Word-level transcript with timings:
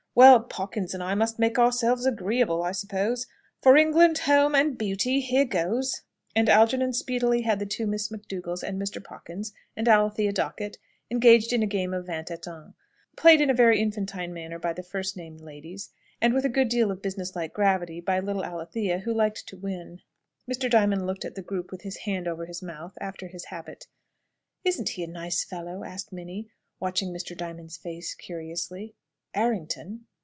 Well, 0.13 0.41
Pawkins 0.41 0.93
and 0.93 1.01
I 1.01 1.15
must 1.15 1.39
make 1.39 1.57
ourselves 1.57 2.05
agreeable, 2.05 2.63
I 2.63 2.73
suppose. 2.73 3.27
For 3.61 3.77
England, 3.77 4.17
home, 4.17 4.53
and 4.53 4.77
beauty 4.77 5.21
here 5.21 5.45
goes!" 5.45 6.01
And 6.35 6.49
Algernon 6.49 6.91
speedily 6.91 7.43
had 7.43 7.59
the 7.59 7.65
two 7.65 7.87
Miss 7.87 8.09
McDougalls, 8.09 8.61
and 8.61 8.79
Mr. 8.79 9.01
Pawkins, 9.01 9.53
and 9.73 9.87
Alethea 9.87 10.33
Dockett 10.33 10.77
engaged 11.09 11.53
in 11.53 11.63
a 11.63 11.65
game 11.65 11.93
of 11.93 12.07
vingt 12.07 12.29
et 12.29 12.45
un 12.45 12.73
played 13.15 13.39
in 13.39 13.49
a 13.49 13.53
very 13.53 13.79
infantine 13.79 14.33
manner 14.33 14.59
by 14.59 14.73
the 14.73 14.83
first 14.83 15.15
named 15.15 15.39
ladies, 15.39 15.91
and 16.19 16.33
with 16.33 16.43
a 16.43 16.49
good 16.49 16.67
deal 16.67 16.91
of 16.91 17.01
business 17.01 17.33
like 17.33 17.53
gravity 17.53 18.01
by 18.01 18.19
little 18.19 18.43
Alethea, 18.43 18.99
who 18.99 19.13
liked 19.13 19.47
to 19.47 19.55
win. 19.55 20.01
Mr. 20.45 20.69
Diamond 20.69 21.07
looked 21.07 21.23
at 21.23 21.35
the 21.35 21.41
group 21.41 21.71
with 21.71 21.83
his 21.83 21.99
hand 21.99 22.27
over 22.27 22.45
his 22.47 22.61
mouth, 22.61 22.97
after 22.99 23.29
his 23.29 23.45
habit. 23.45 23.87
"Isn't 24.65 24.89
he 24.89 25.03
a 25.03 25.07
nice 25.07 25.45
fellow?" 25.45 25.85
asked 25.85 26.11
Minnie, 26.11 26.49
watching 26.81 27.13
Mr. 27.13 27.35
Diamond's 27.35 27.77
face 27.77 28.13
curiously. 28.13 28.93
"Errington?" 29.33 30.07